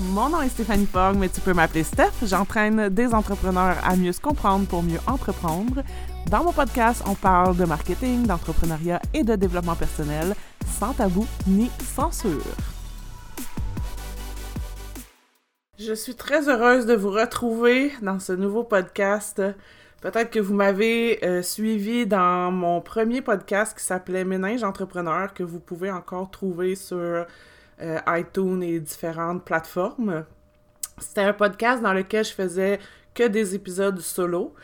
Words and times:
Mon 0.00 0.28
nom 0.28 0.42
est 0.42 0.50
Stéphanie 0.50 0.86
Fogg, 0.86 1.16
mais 1.16 1.30
tu 1.30 1.40
peux 1.40 1.54
m'appeler 1.54 1.82
Steph. 1.82 2.12
J'entraîne 2.22 2.90
des 2.90 3.14
entrepreneurs 3.14 3.76
à 3.82 3.96
mieux 3.96 4.12
se 4.12 4.20
comprendre 4.20 4.66
pour 4.66 4.82
mieux 4.82 4.98
entreprendre. 5.06 5.82
Dans 6.30 6.44
mon 6.44 6.52
podcast, 6.52 7.02
on 7.06 7.14
parle 7.14 7.56
de 7.56 7.64
marketing, 7.64 8.26
d'entrepreneuriat 8.26 9.00
et 9.14 9.24
de 9.24 9.36
développement 9.36 9.74
personnel, 9.74 10.34
sans 10.66 10.92
tabou 10.92 11.26
ni 11.46 11.70
censure. 11.82 12.42
Je 15.78 15.94
suis 15.94 16.14
très 16.14 16.48
heureuse 16.48 16.84
de 16.84 16.94
vous 16.94 17.10
retrouver 17.10 17.90
dans 18.02 18.18
ce 18.18 18.32
nouveau 18.32 18.64
podcast. 18.64 19.40
Peut-être 20.02 20.30
que 20.30 20.40
vous 20.40 20.54
m'avez 20.54 21.24
euh, 21.24 21.40
suivi 21.40 22.06
dans 22.06 22.50
mon 22.52 22.82
premier 22.82 23.22
podcast 23.22 23.76
qui 23.76 23.84
s'appelait 23.84 24.24
Méninge 24.24 24.62
Entrepreneur, 24.62 25.32
que 25.32 25.42
vous 25.42 25.60
pouvez 25.60 25.90
encore 25.90 26.30
trouver 26.30 26.74
sur 26.74 27.24
euh, 27.82 27.98
iTunes 28.08 28.62
et 28.62 28.80
différentes 28.80 29.44
plateformes. 29.44 30.24
C'était 30.98 31.20
un 31.20 31.34
podcast 31.34 31.82
dans 31.82 31.92
lequel 31.92 32.24
je 32.24 32.32
faisais 32.32 32.78
que 33.12 33.28
des 33.28 33.54
épisodes 33.54 34.00
solo. 34.00 34.54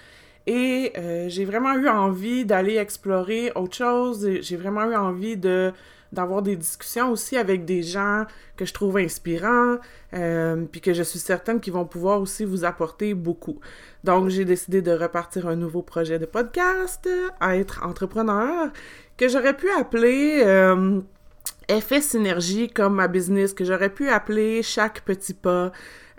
Et 0.46 0.92
euh, 0.96 1.28
j'ai 1.28 1.44
vraiment 1.44 1.74
eu 1.74 1.88
envie 1.88 2.46
d'aller 2.46 2.76
explorer 2.76 3.52
autre 3.54 3.76
chose. 3.76 4.26
J'ai 4.40 4.56
vraiment 4.56 4.84
eu 4.84 4.96
envie 4.96 5.36
de 5.36 5.72
d'avoir 6.10 6.42
des 6.42 6.56
discussions 6.56 7.10
aussi 7.10 7.38
avec 7.38 7.64
des 7.64 7.82
gens 7.82 8.26
que 8.58 8.66
je 8.66 8.74
trouve 8.74 8.98
inspirants, 8.98 9.78
euh, 10.12 10.66
puis 10.70 10.82
que 10.82 10.92
je 10.92 11.02
suis 11.02 11.18
certaine 11.18 11.58
qu'ils 11.58 11.72
vont 11.72 11.86
pouvoir 11.86 12.20
aussi 12.20 12.44
vous 12.44 12.66
apporter 12.66 13.14
beaucoup. 13.14 13.60
Donc, 14.04 14.28
j'ai 14.28 14.44
décidé 14.44 14.82
de 14.82 14.92
repartir 14.92 15.48
un 15.48 15.56
nouveau 15.56 15.80
projet 15.80 16.18
de 16.18 16.26
podcast, 16.26 17.08
être 17.40 17.82
entrepreneur, 17.82 18.68
que 19.16 19.26
j'aurais 19.26 19.56
pu 19.56 19.70
appeler 19.70 20.42
Effet 21.68 22.00
Synergie 22.00 22.68
comme 22.68 22.94
ma 22.94 23.08
business, 23.08 23.52
que 23.52 23.64
j'aurais 23.64 23.90
pu 23.90 24.08
appeler 24.08 24.62
Chaque 24.62 25.02
Petit 25.02 25.34
Pas, 25.34 25.72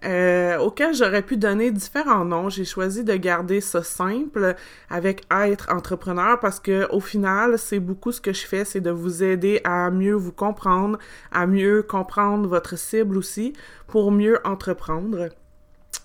euh, 0.05 0.57
auquel 0.57 0.93
j'aurais 0.93 1.21
pu 1.21 1.37
donner 1.37 1.71
différents 1.71 2.25
noms. 2.25 2.49
J'ai 2.49 2.65
choisi 2.65 3.03
de 3.03 3.13
garder 3.15 3.61
ça 3.61 3.83
simple 3.83 4.55
avec 4.89 5.23
être 5.31 5.71
entrepreneur 5.71 6.39
parce 6.39 6.59
que 6.59 6.89
au 6.91 6.99
final, 6.99 7.57
c'est 7.57 7.79
beaucoup 7.79 8.11
ce 8.11 8.19
que 8.19 8.33
je 8.33 8.45
fais, 8.45 8.65
c'est 8.65 8.81
de 8.81 8.91
vous 8.91 9.23
aider 9.23 9.61
à 9.63 9.89
mieux 9.91 10.13
vous 10.13 10.33
comprendre, 10.33 10.97
à 11.31 11.47
mieux 11.47 11.83
comprendre 11.83 12.47
votre 12.49 12.77
cible 12.77 13.17
aussi 13.17 13.53
pour 13.87 14.11
mieux 14.11 14.39
entreprendre. 14.43 15.29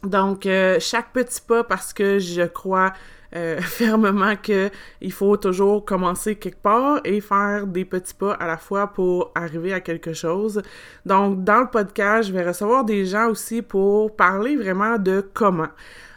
Donc, 0.04 0.46
euh, 0.46 0.78
chaque 0.78 1.12
petit 1.12 1.40
pas 1.40 1.64
parce 1.64 1.92
que 1.92 2.18
je 2.20 2.42
crois 2.42 2.92
euh, 3.36 3.60
fermement 3.60 4.34
que 4.36 4.70
il 5.00 5.12
faut 5.12 5.36
toujours 5.36 5.84
commencer 5.84 6.36
quelque 6.36 6.62
part 6.62 7.00
et 7.04 7.20
faire 7.20 7.66
des 7.66 7.84
petits 7.84 8.14
pas 8.14 8.32
à 8.32 8.46
la 8.46 8.56
fois 8.56 8.88
pour 8.88 9.32
arriver 9.34 9.72
à 9.72 9.80
quelque 9.80 10.12
chose. 10.12 10.62
Donc, 11.04 11.44
dans 11.44 11.60
le 11.60 11.68
podcast, 11.68 12.28
je 12.28 12.32
vais 12.32 12.46
recevoir 12.46 12.84
des 12.84 13.04
gens 13.04 13.28
aussi 13.28 13.62
pour 13.62 14.16
parler 14.16 14.56
vraiment 14.56 14.98
de 14.98 15.28
comment. 15.34 15.68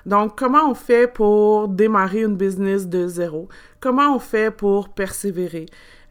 Donc, 0.06 0.38
comment 0.38 0.70
on 0.70 0.73
fait 0.73 1.08
pour 1.12 1.68
démarrer 1.68 2.23
une 2.23 2.38
business 2.38 2.88
de 2.88 3.08
zéro? 3.08 3.50
Comment 3.80 4.16
on 4.16 4.20
fait 4.20 4.50
pour 4.50 4.90
persévérer? 4.90 5.66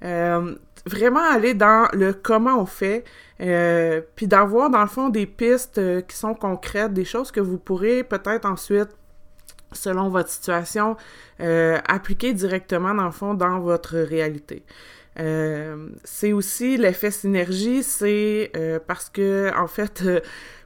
Euh, 0.04 0.54
vraiment 0.86 1.24
aller 1.30 1.54
dans 1.54 1.88
le 1.92 2.12
comment 2.12 2.60
on 2.60 2.66
fait, 2.66 3.04
euh, 3.40 4.00
puis 4.16 4.26
d'avoir 4.26 4.70
dans 4.70 4.80
le 4.80 4.86
fond 4.86 5.08
des 5.08 5.26
pistes 5.26 5.80
qui 6.06 6.16
sont 6.16 6.34
concrètes, 6.34 6.92
des 6.92 7.04
choses 7.04 7.30
que 7.30 7.40
vous 7.40 7.58
pourrez 7.58 8.04
peut-être 8.04 8.46
ensuite 8.46 8.88
selon 9.72 10.08
votre 10.08 10.28
situation, 10.28 10.96
euh, 11.40 11.78
appliquer 11.86 12.32
directement, 12.32 12.94
dans 12.94 13.06
le 13.06 13.10
fond, 13.10 13.34
dans 13.34 13.60
votre 13.60 13.96
réalité. 13.98 14.64
Euh, 15.18 15.88
c'est 16.04 16.32
aussi 16.32 16.76
l'effet 16.76 17.10
synergie, 17.10 17.82
c'est 17.82 18.50
euh, 18.56 18.78
parce 18.84 19.10
que, 19.10 19.50
en 19.56 19.66
fait, 19.66 20.04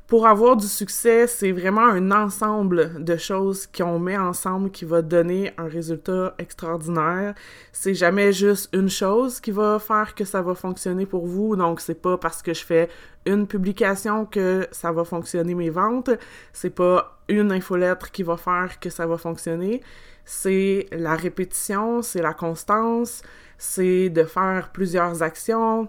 pour 0.07 0.27
avoir 0.27 0.57
du 0.57 0.67
succès, 0.67 1.27
c'est 1.27 1.51
vraiment 1.51 1.87
un 1.87 2.11
ensemble 2.11 3.03
de 3.03 3.17
choses 3.17 3.67
qu'on 3.67 3.99
met 3.99 4.19
ensemble 4.19 4.71
qui 4.71 4.85
va 4.85 5.01
donner 5.01 5.53
un 5.57 5.67
résultat 5.67 6.35
extraordinaire. 6.39 7.35
C'est 7.73 7.95
jamais 7.95 8.33
juste 8.33 8.69
une 8.75 8.91
chose 8.91 9.41
qui 9.41 9.51
va 9.51 9.79
faire 9.79 10.15
que 10.15 10.27
ça 10.27 10.43
va 10.43 10.55
fonctionner 10.55 11.07
pour 11.07 11.27
vous. 11.27 11.57
Donc, 11.57 11.81
c'est 11.81 12.01
pas 12.01 12.19
parce 12.19 12.43
que 12.43 12.53
je 12.53 12.65
fais 12.65 12.91
une 13.25 13.47
publication 13.47 14.27
que 14.27 14.69
ça 14.73 14.93
va 14.93 15.05
fonctionner 15.05 15.55
mes 15.55 15.71
ventes. 15.71 16.11
C'est 16.53 16.75
pas 16.75 17.19
une 17.29 17.51
infolettre 17.51 18.11
qui 18.11 18.23
va 18.23 18.37
faire 18.37 18.79
que 18.81 18.91
ça 18.91 19.07
va 19.07 19.17
fonctionner. 19.17 19.83
C'est 20.27 20.87
la 20.93 21.15
répétition, 21.17 22.03
c'est 22.03 22.23
la 22.23 22.35
constance, 22.35 23.23
c'est 23.57 24.11
de 24.11 24.25
faire 24.25 24.71
plusieurs 24.71 25.23
actions, 25.23 25.89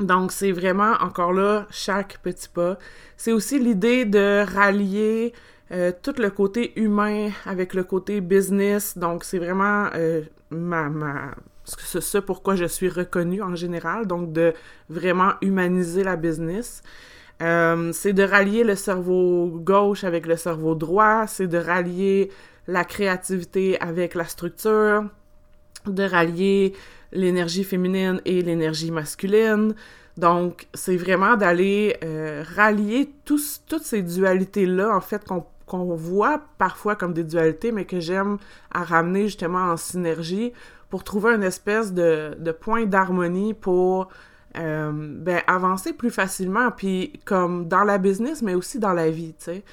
donc, 0.00 0.32
c'est 0.32 0.52
vraiment, 0.52 0.92
encore 1.00 1.32
là, 1.32 1.66
chaque 1.70 2.18
petit 2.22 2.48
pas. 2.48 2.78
C'est 3.16 3.32
aussi 3.32 3.58
l'idée 3.58 4.04
de 4.04 4.44
rallier 4.44 5.32
euh, 5.72 5.90
tout 6.02 6.14
le 6.18 6.30
côté 6.30 6.78
humain 6.78 7.30
avec 7.46 7.72
le 7.72 7.82
côté 7.82 8.20
business. 8.20 8.98
Donc, 8.98 9.24
c'est 9.24 9.38
vraiment 9.38 9.88
euh, 9.94 10.22
ma, 10.50 10.90
ma, 10.90 11.30
c'est 11.64 12.02
ça 12.02 12.20
pourquoi 12.20 12.56
je 12.56 12.66
suis 12.66 12.90
reconnue 12.90 13.42
en 13.42 13.54
général. 13.54 14.06
Donc, 14.06 14.32
de 14.32 14.52
vraiment 14.90 15.32
humaniser 15.40 16.04
la 16.04 16.16
business. 16.16 16.82
Euh, 17.42 17.90
c'est 17.92 18.12
de 18.12 18.22
rallier 18.22 18.64
le 18.64 18.76
cerveau 18.76 19.48
gauche 19.48 20.04
avec 20.04 20.26
le 20.26 20.36
cerveau 20.36 20.74
droit. 20.74 21.26
C'est 21.26 21.48
de 21.48 21.58
rallier 21.58 22.30
la 22.66 22.84
créativité 22.84 23.80
avec 23.80 24.14
la 24.14 24.24
structure. 24.24 25.04
De 25.86 26.02
rallier 26.02 26.74
l'énergie 27.12 27.64
féminine 27.64 28.20
et 28.24 28.42
l'énergie 28.42 28.90
masculine. 28.90 29.74
Donc, 30.16 30.66
c'est 30.72 30.96
vraiment 30.96 31.36
d'aller 31.36 31.96
euh, 32.02 32.42
rallier 32.54 33.10
toutes 33.24 33.82
ces 33.82 34.02
dualités-là, 34.02 34.94
en 34.96 35.00
fait, 35.00 35.22
qu'on 35.66 35.94
voit 35.94 36.40
parfois 36.58 36.96
comme 36.96 37.12
des 37.12 37.24
dualités, 37.24 37.70
mais 37.70 37.84
que 37.84 38.00
j'aime 38.00 38.38
à 38.72 38.82
ramener 38.82 39.24
justement 39.24 39.72
en 39.72 39.76
synergie 39.76 40.52
pour 40.88 41.04
trouver 41.04 41.34
une 41.34 41.42
espèce 41.42 41.92
de, 41.92 42.34
de 42.38 42.52
point 42.52 42.86
d'harmonie 42.86 43.52
pour 43.52 44.08
euh, 44.56 44.90
ben, 44.94 45.42
avancer 45.46 45.92
plus 45.92 46.10
facilement, 46.10 46.70
puis 46.70 47.20
comme 47.26 47.68
dans 47.68 47.84
la 47.84 47.98
business, 47.98 48.40
mais 48.40 48.54
aussi 48.54 48.78
dans 48.78 48.94
la 48.94 49.10
vie, 49.10 49.34
tu 49.38 49.44
sais. 49.44 49.64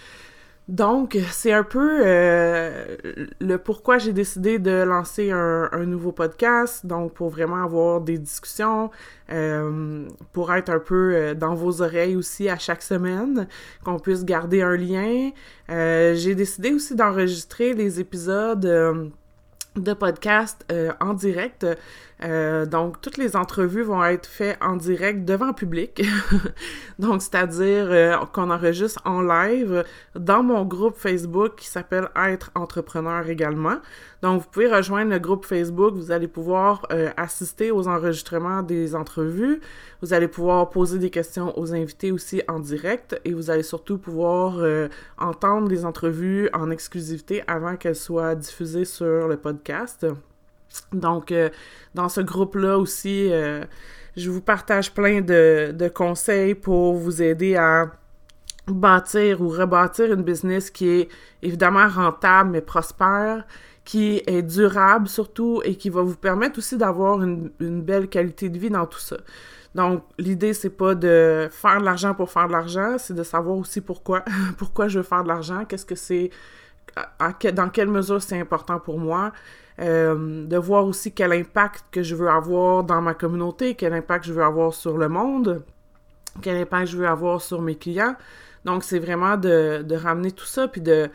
Donc, 0.69 1.18
c'est 1.31 1.51
un 1.51 1.63
peu 1.63 2.01
euh, 2.06 2.96
le 3.41 3.57
pourquoi 3.57 3.97
j'ai 3.97 4.13
décidé 4.13 4.59
de 4.59 4.72
lancer 4.72 5.29
un, 5.31 5.85
nouveau 5.85 6.13
podcast, 6.13 6.85
donc 6.85 7.13
pour 7.13 7.29
vraiment 7.29 7.62
avoir 7.62 8.00
des 8.00 8.18
discussions, 8.18 8.90
euh, 9.29 10.07
pour 10.31 10.53
être 10.53 10.69
un 10.69 10.79
peu 10.79 11.13
euh, 11.16 11.34
dans 11.34 11.53
vos 11.53 11.81
oreilles 11.81 12.16
aussi 12.16 12.47
à 12.47 12.57
chaque 12.57 12.81
semaine, 12.81 13.47
qu'on 13.84 14.00
puisse 14.00 14.24
garder 14.24 14.62
un 14.62 14.78
lien. 14.78 15.31
j'ai 15.68 16.35
décidé 16.35 16.72
aussi 16.72 16.95
d'enregistrer 16.95 17.74
les 17.74 18.00
épisodes 18.00 19.12
de 19.75 19.94
podcast 19.94 20.66
en 21.00 21.13
direct 21.13 21.66
euh, 22.23 22.66
donc, 22.66 23.01
toutes 23.01 23.17
les 23.17 23.35
entrevues 23.35 23.84
vont 23.84 24.03
être 24.03 24.28
faites 24.28 24.57
en 24.61 24.78
direct 24.78 25.25
devant 25.25 25.53
public. 25.53 26.03
donc, 27.00 27.22
c'est-à-dire 27.22 27.88
euh, 27.89 28.16
qu'on 28.31 28.50
enregistre 28.50 29.01
en 29.06 29.22
live 29.22 29.83
dans 30.16 30.41
mon 30.41 30.63
groupe 30.63 30.95
Facebook 30.95 31.56
qui 31.57 31.67
s'appelle 31.67 32.09
Être 32.16 32.51
entrepreneur 32.56 33.28
également. 33.28 33.78
Donc, 34.22 34.41
vous 34.41 34.47
pouvez 34.50 34.73
rejoindre 34.73 35.12
le 35.12 35.19
groupe 35.19 35.45
Facebook. 35.45 35.95
Vous 35.95 36.12
allez 36.12 36.29
pouvoir 36.29 36.85
euh, 36.94 37.09
assister 37.17 37.72
aux 37.72 37.89
enregistrements 37.89 38.63
des 38.63 38.95
entrevues. 38.95 39.59
Vous 40.01 40.13
allez 40.13 40.29
pouvoir 40.29 40.69
poser 40.69 41.00
des 41.00 41.09
questions 41.09 41.57
aux 41.59 41.73
invités 41.73 42.12
aussi 42.12 42.41
en 42.47 42.59
direct 42.59 43.19
et 43.25 43.33
vous 43.33 43.50
allez 43.50 43.63
surtout 43.63 43.97
pouvoir 43.97 44.57
entendre 45.17 45.69
les 45.69 45.85
entrevues 45.85 46.50
en 46.51 46.72
exclusivité 46.72 47.41
avant 47.47 47.78
qu'elles 47.78 47.95
soient 47.95 48.35
diffusées 48.35 48.83
sur 48.83 49.29
le 49.29 49.38
podcast. 49.38 49.62
Donc, 50.91 51.31
euh, 51.31 51.50
dans 51.94 52.09
ce 52.09 52.22
groupe-là 52.22 52.78
aussi, 52.78 53.31
euh, 53.31 53.63
je 54.18 54.29
vous 54.29 54.41
partage 54.41 54.94
plein 54.94 55.22
de, 55.22 55.91
conseils 55.94 56.56
pour 56.56 56.95
vous 56.95 57.21
aider 57.21 57.56
à 57.56 57.92
bâtir 58.68 59.42
ou 59.42 59.50
rebâtir 59.50 60.13
une 60.13 60.24
business 60.24 60.69
qui 60.69 60.88
est 60.88 61.10
évidemment 61.42 61.88
rentable 61.88 62.51
mais 62.51 62.62
prospère, 62.62 63.45
qui 63.83 64.21
est 64.25 64.42
durable 64.42 65.10
surtout 65.10 65.62
et 65.66 65.75
qui 65.75 65.89
va 65.89 66.01
vous 66.01 66.16
permettre 66.16 66.59
aussi 66.59 66.77
d'avoir 66.77 67.21
une, 67.21 67.50
belle 67.59 68.07
qualité 68.07 68.50
de 68.50 68.57
vie 68.57 68.69
dans 68.69 68.86
tout 68.86 69.00
ça. 69.00 69.18
Donc, 69.75 70.04
l'idée, 70.19 70.54
c'est 70.54 70.69
pas 70.69 70.94
de 70.94 71.50
faire 71.51 71.80
de 71.80 71.86
l'argent 71.86 72.13
pour 72.13 72.30
faire 72.30 72.48
de 72.48 72.54
l'argent, 72.54 72.98
c'est 73.00 73.16
de 73.16 73.24
savoir 73.24 73.57
aussi 73.57 73.81
pourquoi, 73.81 74.24
pourquoi 74.57 74.88
je 74.88 75.00
veux 75.00 75.04
faire 75.04 75.24
de 75.24 75.27
l'argent, 75.27 75.66
qu'est-ce 75.66 75.86
que 75.86 75.95
c'est, 75.95 76.30
dans 77.53 77.69
quelle 77.69 77.89
mesure 77.89 78.21
c'est 78.21 78.39
important 78.39 78.80
pour 78.80 79.00
moi, 79.00 79.31
euh, 79.80 80.45
de 80.45 80.57
voir 80.57 80.85
aussi 80.85 81.12
quel 81.12 81.33
impact 81.33 81.85
que 81.91 82.03
je 82.03 82.15
veux 82.15 82.30
avoir 82.30 82.83
dans 82.83 83.01
ma 83.01 83.13
communauté, 83.13 83.75
quel 83.75 83.94
impact 83.94 84.25
je 84.25 84.33
veux 84.33 84.44
avoir 84.44 84.74
sur 84.74 84.97
le 84.97 85.09
monde, 85.09 85.63
quel 86.41 86.57
impact 86.57 86.88
je 86.88 86.97
veux 86.97 87.07
avoir 87.07 87.41
sur 87.41 87.62
mes 87.62 87.75
clients. 87.75 88.15
Donc, 88.65 88.83
c'est 88.83 89.00
vraiment 89.00 89.35
de, 89.35 89.81
de, 89.81 89.95
ramener 89.95 90.31
tout 90.31 90.45
ça, 90.45 90.68
puis 90.68 90.81
de 90.81 91.09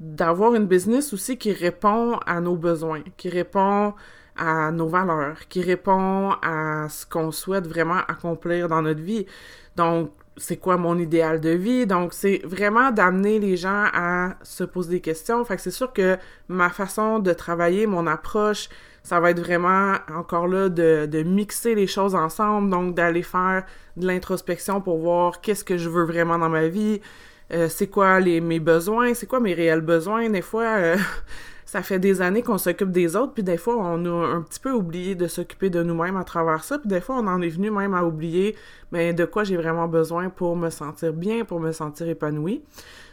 d'avoir 0.00 0.54
une 0.54 0.66
business 0.66 1.12
aussi 1.12 1.38
qui 1.38 1.52
répond 1.52 2.20
à 2.24 2.40
nos 2.40 2.54
besoins, 2.54 3.02
qui 3.16 3.28
répond 3.28 3.94
à 4.36 4.70
nos 4.70 4.86
valeurs, 4.86 5.48
qui 5.48 5.60
répond 5.60 6.36
à 6.40 6.88
ce 6.88 7.04
qu'on 7.04 7.32
souhaite 7.32 7.66
vraiment 7.66 7.98
accomplir 8.06 8.68
dans 8.68 8.80
notre 8.82 9.00
vie. 9.00 9.26
Donc, 9.74 10.12
c'est 10.38 10.56
quoi 10.56 10.76
mon 10.76 10.98
idéal 10.98 11.40
de 11.40 11.50
vie? 11.50 11.86
Donc, 11.86 12.12
c'est 12.12 12.40
vraiment 12.44 12.90
d'amener 12.90 13.38
les 13.38 13.56
gens 13.56 13.86
à 13.92 14.36
se 14.42 14.64
poser 14.64 14.90
des 14.90 15.00
questions. 15.00 15.44
Fait 15.44 15.56
que 15.56 15.62
c'est 15.62 15.70
sûr 15.70 15.92
que 15.92 16.16
ma 16.48 16.70
façon 16.70 17.18
de 17.18 17.32
travailler, 17.32 17.86
mon 17.86 18.06
approche, 18.06 18.68
ça 19.02 19.20
va 19.20 19.30
être 19.30 19.40
vraiment 19.40 19.94
encore 20.14 20.48
là 20.48 20.68
de, 20.68 21.22
mixer 21.22 21.74
les 21.74 21.86
choses 21.86 22.14
ensemble, 22.14 22.70
donc 22.70 22.94
d'aller 22.94 23.22
faire 23.22 23.64
de 23.96 24.06
l'introspection 24.06 24.80
pour 24.80 24.98
voir 24.98 25.40
qu'est-ce 25.40 25.64
que 25.64 25.78
je 25.78 25.88
veux 25.88 26.04
vraiment 26.04 26.38
dans 26.38 26.48
ma 26.48 26.68
vie, 26.68 27.00
euh, 27.52 27.68
c'est 27.68 27.86
quoi 27.86 28.20
les, 28.20 28.40
mes 28.40 28.60
besoins, 28.60 29.14
c'est 29.14 29.26
quoi 29.26 29.40
mes 29.40 29.54
réels 29.54 29.80
besoins. 29.80 30.28
Des 30.28 30.42
fois, 30.42 30.64
euh, 30.76 30.96
ça 31.68 31.82
fait 31.82 31.98
des 31.98 32.22
années 32.22 32.42
qu'on 32.42 32.56
s'occupe 32.56 32.90
des 32.90 33.14
autres, 33.14 33.34
puis 33.34 33.42
des 33.42 33.58
fois, 33.58 33.76
on 33.76 34.02
a 34.06 34.26
un 34.26 34.40
petit 34.40 34.58
peu 34.58 34.72
oublié 34.72 35.14
de 35.14 35.26
s'occuper 35.26 35.68
de 35.68 35.82
nous-mêmes 35.82 36.16
à 36.16 36.24
travers 36.24 36.64
ça, 36.64 36.78
puis 36.78 36.88
des 36.88 37.02
fois, 37.02 37.16
on 37.16 37.26
en 37.26 37.42
est 37.42 37.50
venu 37.50 37.70
même 37.70 37.92
à 37.92 38.04
oublier 38.04 38.56
ben, 38.90 39.14
de 39.14 39.26
quoi 39.26 39.44
j'ai 39.44 39.58
vraiment 39.58 39.86
besoin 39.86 40.30
pour 40.30 40.56
me 40.56 40.70
sentir 40.70 41.12
bien, 41.12 41.44
pour 41.44 41.60
me 41.60 41.72
sentir 41.72 42.08
épanoui. 42.08 42.64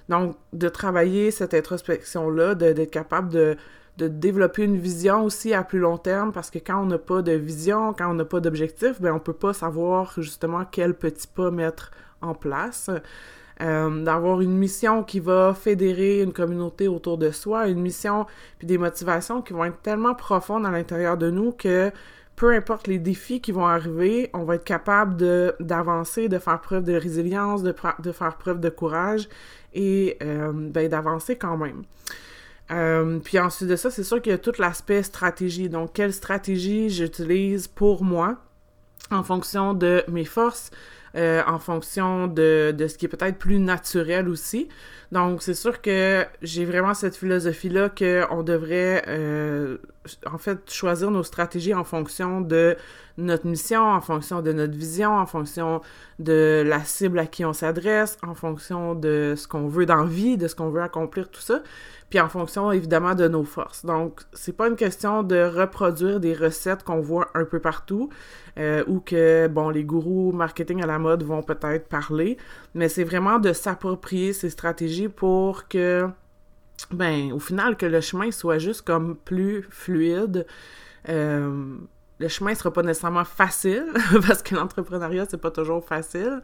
Donc, 0.08 0.38
de 0.54 0.70
travailler 0.70 1.32
cette 1.32 1.54
introspection-là, 1.54 2.56
d'être 2.56 2.90
capable 2.90 3.28
de, 3.28 3.58
de 3.98 4.08
développer 4.08 4.64
une 4.64 4.78
vision 4.78 5.26
aussi 5.26 5.54
à 5.54 5.66
plus 5.66 5.80
long 5.80 5.98
terme, 5.98 6.32
parce 6.32 6.50
que 6.50 6.60
quand 6.60 6.82
on 6.82 6.86
n'a 6.86 6.98
pas 6.98 7.22
de 7.22 7.34
vision, 7.34 7.94
quand 7.94 8.10
on 8.10 8.14
n'a 8.14 8.24
pas 8.24 8.40
d'objectif, 8.40 9.02
ben 9.02 9.12
on 9.12 9.20
peut 9.20 9.34
pas 9.34 9.52
savoir 9.52 10.14
justement 10.16 10.64
quel 10.64 10.94
petit 10.94 11.28
pas 11.28 11.52
mettre 11.52 11.92
en 12.22 12.34
place. 12.34 12.90
Euh, 13.62 14.04
d'avoir 14.04 14.42
une 14.42 14.58
mission 14.58 15.02
qui 15.02 15.22
va 15.22 15.54
fédérer 15.54 16.22
une 16.22 16.34
communauté 16.34 16.90
autour 16.90 17.18
de 17.18 17.32
soi, 17.32 17.70
une 17.70 17.80
mission 17.80 18.26
puis 18.58 18.68
des 18.68 18.78
motivations 18.78 19.42
qui 19.42 19.54
vont 19.54 19.64
être 19.64 19.82
tellement 19.82 20.14
profondes 20.14 20.66
à 20.66 20.72
l'intérieur 20.72 21.16
de 21.16 21.30
nous 21.30 21.54
que 21.54 21.90
peu 22.36 22.52
importe 22.54 22.88
les 22.88 23.00
défis 23.00 23.40
qui 23.40 23.54
vont 23.54 23.66
arriver, 23.66 24.30
on 24.34 24.44
va 24.44 24.56
être 24.56 24.66
capable 24.66 25.16
de 25.16 25.56
d'avancer, 25.62 26.28
de 26.28 26.38
faire 26.38 26.60
preuve 26.60 26.84
de 26.84 26.96
résilience, 26.96 27.64
de, 27.64 27.74
de 28.00 28.12
faire 28.12 28.36
preuve 28.36 28.60
de 28.60 28.68
courage 28.68 29.30
et 29.74 30.18
euh, 30.22 30.52
ben, 30.54 30.90
d'avancer 30.90 31.38
quand 31.38 31.56
même. 31.56 31.84
Euh, 32.72 33.20
puis 33.20 33.40
ensuite 33.40 33.70
de 33.70 33.78
ça, 33.78 33.90
c'est 33.90 34.04
sûr 34.04 34.22
qu'il 34.22 34.32
y 34.32 34.36
a 34.36 34.38
tout 34.38 34.54
l'aspect 34.60 35.04
stratégie. 35.04 35.70
Donc, 35.70 35.94
quelle 35.94 36.14
stratégie 36.14 36.90
j'utilise 36.90 37.68
pour 37.68 38.04
moi 38.04 38.38
en 39.12 39.24
fonction 39.24 39.74
de 39.74 40.04
mes 40.08 40.26
forces, 40.26 40.72
euh, 41.16 41.42
en 41.48 41.60
fonction 41.60 42.28
de, 42.28 42.74
de 42.78 42.88
ce 42.88 42.98
qui 42.98 43.06
est 43.06 43.10
peut-être 43.10 43.38
plus 43.38 43.60
naturel 43.60 44.28
aussi. 44.28 44.68
Donc, 45.12 45.42
c'est 45.44 45.54
sûr 45.54 45.82
que 45.82 46.26
j'ai 46.42 46.66
vraiment 46.66 46.94
cette 46.94 47.16
philosophie-là 47.16 47.90
qu'on 47.90 48.44
devrait, 48.44 49.04
euh, 49.08 49.78
en 50.30 50.38
fait, 50.38 50.70
choisir 50.70 51.12
nos 51.12 51.24
stratégies 51.24 51.74
en 51.74 51.84
fonction 51.84 52.42
de 52.42 52.76
notre 53.18 53.48
mission, 53.48 53.82
en 53.82 54.02
fonction 54.02 54.42
de 54.42 54.52
notre 54.52 54.74
vision, 54.74 55.12
en 55.16 55.26
fonction 55.26 55.82
de 56.20 56.64
la 56.66 56.84
cible 56.84 57.20
à 57.20 57.28
qui 57.28 57.46
on 57.46 57.54
s'adresse, 57.54 58.18
en 58.28 58.36
fonction 58.36 58.94
de 58.94 59.36
ce 59.38 59.48
qu'on 59.48 59.68
veut 59.68 59.86
dans 59.86 60.04
la 60.04 60.10
vie, 60.10 60.38
de 60.38 60.48
ce 60.48 60.56
qu'on 60.56 60.70
veut 60.70 60.82
accomplir, 60.82 61.30
tout 61.30 61.42
ça 61.42 61.62
puis 62.10 62.20
en 62.20 62.30
fonction 62.30 62.72
évidemment 62.72 63.16
de 63.16 63.28
nos 63.28 63.44
forces. 63.44 63.86
Donc, 63.86 64.22
c'est 64.34 64.56
pas 64.56 64.68
une 64.68 64.76
question 64.76 65.24
de 65.24 65.44
reproduire 65.44 66.20
des 66.20 66.34
recettes 66.34 66.84
qu'on 66.84 67.02
voit 67.02 67.30
un 67.34 67.46
peu 67.46 67.60
partout 67.60 68.10
euh, 68.58 68.84
ou 68.88 69.00
que, 69.00 69.48
bon, 69.48 69.70
les 69.70 69.84
gourous 69.84 70.32
marketing 70.32 70.84
à 70.84 70.86
la 70.86 71.00
vont 71.14 71.44
peut-être 71.44 71.88
parler, 71.88 72.38
mais 72.74 72.90
c'est 72.90 73.04
vraiment 73.04 73.40
de 73.40 73.54
s'approprier 73.54 74.34
ces 74.34 74.50
stratégies 74.50 75.10
pour 75.10 75.68
que, 75.68 76.08
ben, 76.92 77.32
au 77.32 77.40
final, 77.40 77.78
que 77.78 77.86
le 77.86 78.02
chemin 78.02 78.32
soit 78.32 78.58
juste 78.58 78.82
comme 78.82 79.16
plus 79.16 79.66
fluide. 79.70 80.46
Euh, 81.10 81.78
le 82.20 82.28
chemin 82.28 82.56
sera 82.56 82.72
pas 82.72 82.82
nécessairement 82.82 83.26
facile 83.26 83.86
parce 84.28 84.42
que 84.42 84.56
l'entrepreneuriat 84.56 85.26
c'est 85.30 85.42
pas 85.42 85.52
toujours 85.52 85.86
facile, 85.86 86.42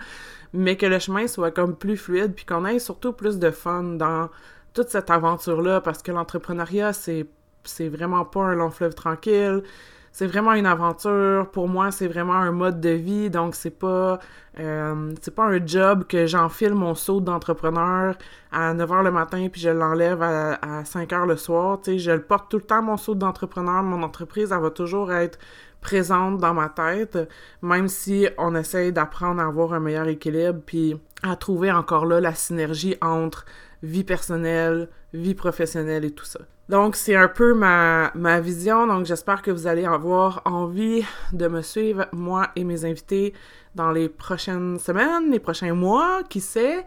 mais 0.54 0.76
que 0.76 0.86
le 0.86 1.00
chemin 1.00 1.28
soit 1.28 1.52
comme 1.52 1.76
plus 1.76 1.98
fluide 1.98 2.34
puis 2.34 2.46
qu'on 2.46 2.66
ait 2.66 2.80
surtout 2.80 3.14
plus 3.14 3.40
de 3.40 3.52
fun 3.52 3.84
dans 3.84 4.30
toute 4.74 4.90
cette 4.90 5.10
aventure-là 5.10 5.82
parce 5.82 6.02
que 6.02 6.12
l'entrepreneuriat, 6.12 6.94
c'est, 6.94 7.26
c'est 7.64 7.90
vraiment 7.90 8.26
pas 8.26 8.42
un 8.42 8.56
long 8.56 8.70
fleuve 8.70 8.96
tranquille. 8.96 9.64
C'est 10.12 10.28
vraiment 10.28 10.54
une 10.54 10.66
aventure. 10.66 11.50
Pour 11.52 11.70
moi, 11.70 11.92
c'est 11.92 12.08
vraiment 12.08 12.36
un 12.36 12.52
mode 12.52 12.82
de 12.82 12.90
vie. 12.90 13.30
Donc, 13.30 13.56
c'est 13.56 13.70
pas, 13.70 14.20
euh, 14.60 15.14
c'est 15.22 15.34
pas 15.34 15.46
un 15.46 15.66
job 15.66 16.06
que 16.08 16.26
j'enfile 16.26 16.74
mon 16.74 16.96
saut 16.96 17.22
d'entrepreneur 17.22 18.16
à 18.52 18.74
9 18.74 18.90
h 18.90 19.04
le 19.04 19.12
matin 19.12 19.48
puis 19.50 19.62
je 19.62 19.70
l'enlève 19.70 20.22
à, 20.22 20.80
à 20.80 20.86
5 20.86 21.10
h 21.10 21.26
le 21.26 21.38
soir. 21.38 21.80
Tu 21.82 21.92
sais, 21.92 22.00
je 22.00 22.12
le 22.12 22.22
porte 22.22 22.52
tout 22.52 22.58
le 22.58 22.64
temps, 22.64 22.82
mon 22.82 22.98
saut 22.98 23.16
d'entrepreneur. 23.16 23.84
Mon 23.84 24.04
entreprise, 24.04 24.52
elle 24.52 24.62
va 24.62 24.70
toujours 24.70 25.14
être 25.14 25.40
présente 25.82 26.38
dans 26.38 26.54
ma 26.54 26.70
tête, 26.70 27.18
même 27.62 27.88
si 27.88 28.28
on 28.38 28.56
essaye 28.56 28.94
d'apprendre 28.94 29.42
à 29.42 29.46
avoir 29.46 29.74
un 29.74 29.80
meilleur 29.80 30.08
équilibre 30.08 30.60
puis 30.66 30.96
à 31.24 31.36
trouver 31.36 31.72
encore 31.72 32.06
là 32.06 32.22
la 32.22 32.36
synergie 32.36 32.96
entre 33.02 33.46
vie 33.84 34.04
personnelle, 34.04 34.90
vie 35.14 35.36
professionnelle 35.36 36.06
et 36.06 36.12
tout 36.12 36.26
ça. 36.26 36.40
Donc, 36.72 36.96
c'est 36.96 37.18
un 37.18 37.28
peu 37.28 37.54
ma, 37.54 38.12
ma 38.16 38.40
vision. 38.40 38.88
Donc, 38.88 39.06
j'espère 39.06 39.42
que 39.42 39.52
vous 39.52 39.68
allez 39.68 39.84
avoir 39.84 40.42
envie 40.46 41.04
de 41.34 41.50
me 41.50 41.62
suivre, 41.62 42.06
moi 42.14 42.48
et 42.56 42.64
mes 42.64 42.86
invités, 42.86 43.34
dans 43.76 43.92
les 43.92 44.08
prochaines 44.08 44.80
semaines, 44.80 45.32
les 45.32 45.40
prochains 45.40 45.74
mois, 45.74 46.22
qui 46.30 46.40
sait. 46.40 46.86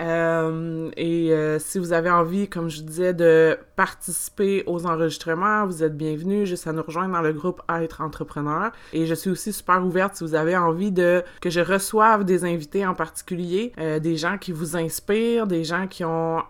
Euh, 0.00 0.90
et 0.96 1.32
euh, 1.32 1.58
si 1.58 1.78
vous 1.78 1.92
avez 1.92 2.10
envie, 2.10 2.48
comme 2.48 2.70
je 2.70 2.80
disais, 2.80 3.12
de 3.12 3.58
participer 3.76 4.64
aux 4.66 4.86
enregistrements, 4.86 5.66
vous 5.66 5.84
êtes 5.84 5.98
bienvenus 5.98 6.48
juste 6.48 6.66
à 6.66 6.72
nous 6.72 6.82
rejoindre 6.82 7.12
dans 7.12 7.20
le 7.20 7.34
groupe 7.34 7.60
Être 7.68 8.00
Entrepreneur. 8.00 8.72
Et 8.94 9.04
je 9.04 9.14
suis 9.14 9.28
aussi 9.28 9.52
super 9.52 9.84
ouverte 9.84 10.14
si 10.16 10.24
vous 10.24 10.34
avez 10.34 10.56
envie 10.56 10.92
de 10.92 11.22
que 11.42 11.50
je 11.50 11.60
reçoive 11.60 12.24
des 12.24 12.46
invités 12.46 12.86
en 12.86 12.94
particulier, 12.94 13.72
euh, 13.78 13.98
des 13.98 14.16
gens 14.16 14.38
qui 14.38 14.52
vous 14.52 14.78
inspirent, 14.78 15.46
des 15.46 15.64
gens 15.64 15.86
qui 15.88 16.06
ont 16.06 16.42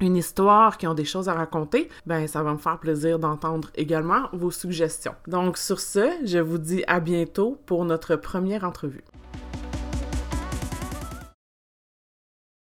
une 0.00 0.16
histoire, 0.16 0.78
qui 0.78 0.86
ont 0.86 0.94
des 0.94 1.04
choses 1.04 1.28
à 1.28 1.34
raconter, 1.34 1.88
ben 2.06 2.26
ça 2.26 2.42
va 2.42 2.52
me 2.52 2.58
faire 2.58 2.78
plaisir 2.78 3.18
d'entendre 3.18 3.70
également 3.74 4.28
vos 4.32 4.50
suggestions. 4.50 5.14
Donc 5.26 5.58
sur 5.58 5.80
ce, 5.80 6.10
je 6.24 6.38
vous 6.38 6.58
dis 6.58 6.84
à 6.86 7.00
bientôt 7.00 7.58
pour 7.66 7.84
notre 7.84 8.16
première 8.16 8.64
entrevue. 8.64 9.04